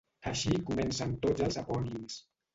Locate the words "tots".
1.27-1.45